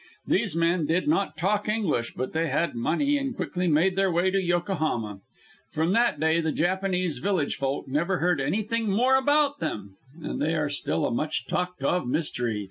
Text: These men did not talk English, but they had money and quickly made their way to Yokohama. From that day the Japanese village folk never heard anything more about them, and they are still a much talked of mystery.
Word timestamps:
These 0.25 0.55
men 0.55 0.87
did 0.87 1.07
not 1.07 1.37
talk 1.37 1.69
English, 1.69 2.15
but 2.15 2.33
they 2.33 2.47
had 2.47 2.73
money 2.73 3.19
and 3.19 3.35
quickly 3.35 3.67
made 3.67 3.95
their 3.95 4.11
way 4.11 4.31
to 4.31 4.41
Yokohama. 4.41 5.19
From 5.69 5.93
that 5.93 6.19
day 6.19 6.41
the 6.41 6.51
Japanese 6.51 7.19
village 7.19 7.55
folk 7.57 7.87
never 7.87 8.17
heard 8.17 8.41
anything 8.41 8.89
more 8.89 9.15
about 9.15 9.59
them, 9.59 9.97
and 10.19 10.41
they 10.41 10.55
are 10.55 10.69
still 10.69 11.05
a 11.05 11.11
much 11.11 11.45
talked 11.45 11.83
of 11.83 12.07
mystery. 12.07 12.59